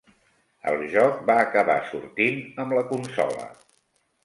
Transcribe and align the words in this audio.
El 0.71 0.79
joc 0.93 1.19
va 1.27 1.35
acabar 1.43 1.77
sortint 1.91 2.41
amb 2.65 2.77
la 2.79 2.85
consola. 2.95 3.49